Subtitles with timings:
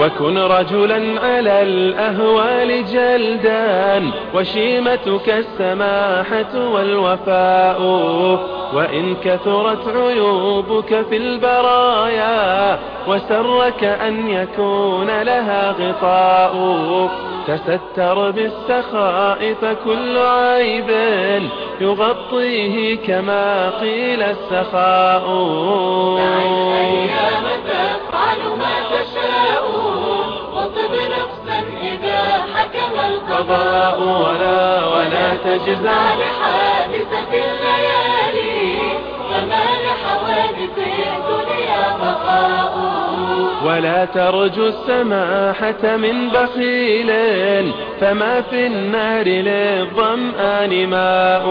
[0.00, 7.80] وكن رجلا على الأهوال جلدا وشيمتك السماحة والوفاء
[8.74, 17.10] وإن كثرت عيوبك في البرايا وسرك أن يكون لها غطاء.
[17.46, 20.90] تستر بالسخاء فكل عيب
[21.80, 25.24] يغطيه كما قيل السخاء.
[33.98, 38.78] ولا ولا تجزع لحادثة الليالي
[39.30, 42.74] فما لحوادث الدنيا بقاء
[43.66, 47.10] ولا ترجو السماحة من بخيل
[48.00, 51.46] فما في النار للظمآن ماء.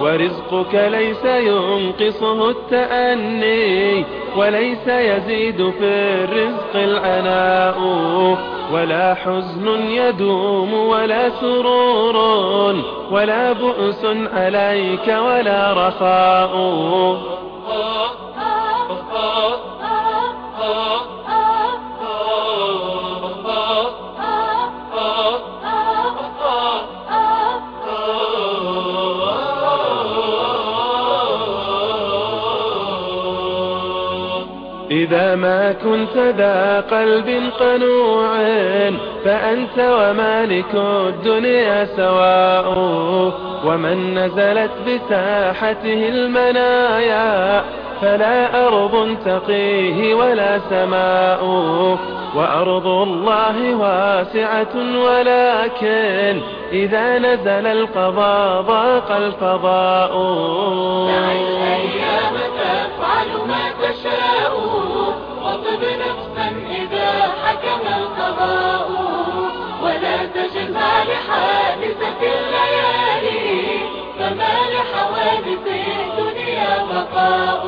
[0.00, 4.04] ورزقك ليس ينقصه التأني
[4.36, 5.84] وليس يزيد في
[6.24, 7.78] الرزق العناء.
[8.72, 12.16] ولا حزن يدوم ولا سرور
[13.10, 16.52] ولا بؤس عليك ولا رخاء.
[34.92, 38.36] إذا ما كنت ذا قلب قنوع
[39.24, 40.74] فأنت ومالك
[41.08, 42.68] الدنيا سواء
[43.64, 47.62] ومن نزلت بساحته المنايا
[48.02, 51.44] فلا أرض تقيه ولا سماء
[52.36, 56.40] وأرض الله واسعة ولكن
[56.72, 60.12] إذا نزل القضاء ضاق الفضاء.
[65.82, 67.10] نفسا إذا
[67.44, 68.90] حكم القضاء.
[69.82, 73.62] ولا تجزع لحادثة الليالي
[74.18, 77.62] فما لحوادث الدنيا بقاء.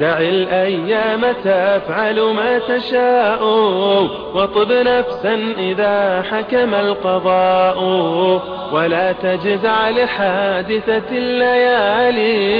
[0.00, 3.44] دع الأيام تفعل ما تشاء
[4.34, 7.78] وطب نفسا إذا حكم القضاء.
[8.72, 12.55] ولا تجزع لحادثة الليالي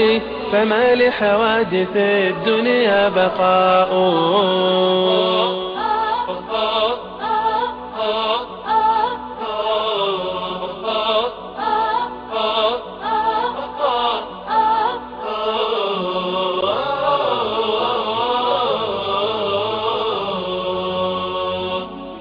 [0.51, 3.89] فما لحوادث الدنيا بقاء.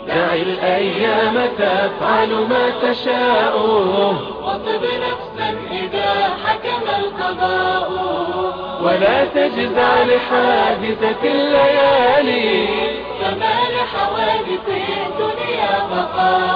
[0.09, 3.57] دع الأيام تفعل ما تشاء.
[4.43, 6.11] واطب نفسا إذا
[6.45, 8.06] حكم القضاء.
[8.87, 12.69] ولا تجزع لحادثة الليالي.
[13.21, 16.56] فما لحوادث الدنيا بقاء